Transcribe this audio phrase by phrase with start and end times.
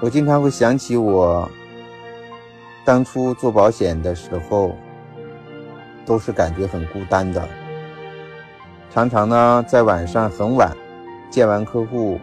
[0.00, 1.50] 我经常会想起我
[2.84, 4.76] 当初做保险的时候，
[6.06, 7.48] 都是感觉很孤单的。
[8.90, 10.74] 常常呢，在晚上很晚
[11.30, 12.18] 见完客户，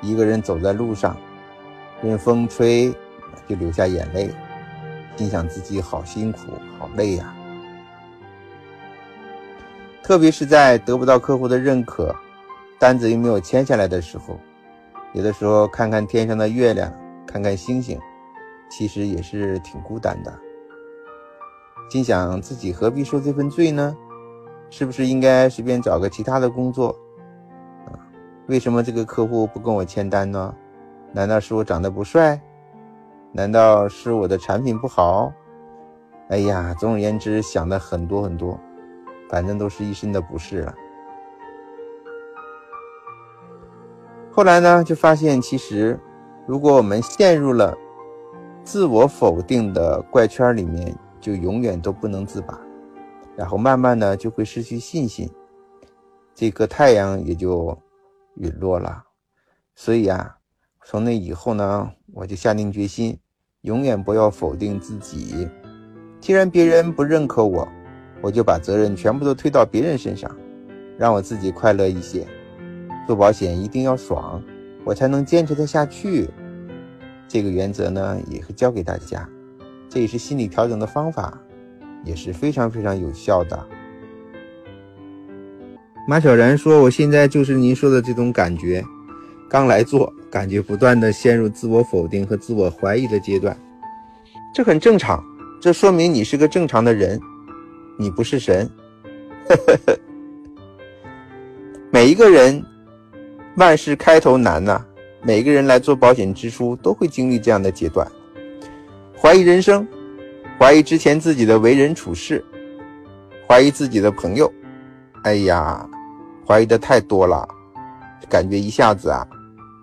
[0.00, 1.16] 一个人走在路上，
[2.02, 2.92] 任风吹，
[3.46, 4.30] 就流下眼泪，
[5.16, 6.40] 心想自己好辛苦，
[6.78, 7.32] 好累呀。
[10.02, 12.14] 特别是在得不到客户的认可，
[12.78, 14.38] 单子又没有签下来的时候，
[15.12, 16.92] 有的时候看看天上的月亮，
[17.32, 17.98] 看看星星，
[18.68, 20.38] 其实也是挺孤单的。
[21.88, 23.96] 心想自己何必受这份罪呢？
[24.68, 26.88] 是不是应该随便找个其他的工作？
[27.86, 27.96] 啊，
[28.48, 30.54] 为什么这个客户不跟我签单呢？
[31.10, 32.38] 难道是我长得不帅？
[33.32, 35.32] 难道是我的产品不好？
[36.28, 38.60] 哎呀，总而言之，想的很多很多。
[39.30, 40.74] 反正都是一身的不适了。
[44.30, 45.98] 后来呢，就发现其实，
[46.46, 47.76] 如果我们陷入了
[48.64, 52.60] 自我否定的怪圈里面，就永远都不能自拔，
[53.36, 55.30] 然后慢慢的就会失去信心，
[56.34, 57.76] 这个太阳也就
[58.36, 59.02] 陨落了。
[59.74, 60.36] 所以啊，
[60.84, 63.18] 从那以后呢，我就下定决心，
[63.62, 65.48] 永远不要否定自己。
[66.20, 67.66] 既然别人不认可我。
[68.24, 70.30] 我就把责任全部都推到别人身上，
[70.96, 72.24] 让我自己快乐一些。
[73.04, 74.40] 做保险一定要爽，
[74.84, 76.28] 我才能坚持得下去。
[77.28, 79.28] 这个原则呢，也会教给大家，
[79.88, 81.38] 这也是心理调整的方法，
[82.04, 83.66] 也是非常非常有效的。
[86.06, 88.84] 马小然说：“我现在就是您说的这种感觉，
[89.48, 93.56] 刚来做，感觉不断的陷入自我否定和自我怀疑的阶段，
[94.52, 95.24] 这很正常，
[95.60, 97.20] 这说明你是个正常的人。”
[97.98, 98.68] 你不是神，
[101.92, 102.64] 每一个人，
[103.56, 104.84] 万事开头难呐。
[105.24, 108.04] 每个人来做保险之初，都会经历这样的阶段，
[109.16, 109.86] 怀疑人生，
[110.58, 112.44] 怀疑之前自己的为人处事，
[113.46, 114.52] 怀疑自己的朋友。
[115.22, 115.88] 哎呀，
[116.44, 117.46] 怀疑的太多了，
[118.28, 119.24] 感觉一下子啊，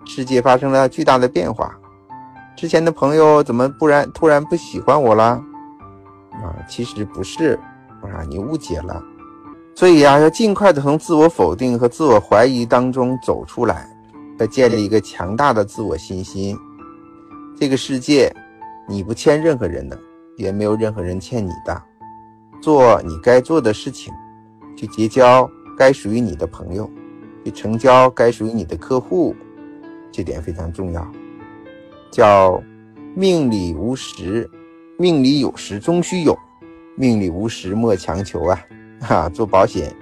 [0.06, 1.74] 世界发生了巨大的变化。
[2.58, 5.42] 之前的朋友怎么不然突然不喜欢我了？
[6.34, 7.58] 啊，其实不是。
[8.02, 9.02] 啊，你误解了，
[9.80, 13.90] 所以呀，要尽快的从自我否定和自我怀疑当中走出来，
[14.38, 16.54] 要建立一个强大的自我信心。
[17.58, 18.30] 这个世界，
[18.90, 19.98] 你不欠任何人的，
[20.36, 21.82] 也没有任何人欠你的。
[22.62, 24.14] 做你该做的事情，
[24.76, 26.92] 去结交该属于你的朋友，
[27.46, 29.34] 去成交该属于你的客户，
[30.12, 31.10] 这点非常重要。
[32.12, 32.62] 叫
[33.16, 34.46] 命里无时，
[34.98, 36.38] 命里有时终须有。
[36.98, 38.60] 命里无时莫强求啊！
[39.02, 39.96] 哈，做保险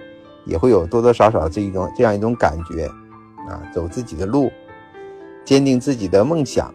[0.46, 2.86] 也会有多多少少这一种这样一种感觉
[3.48, 4.52] 啊，走自己的路，
[5.46, 6.74] 坚定自己的梦想，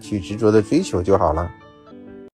[0.00, 1.50] 去执着的追求就好了。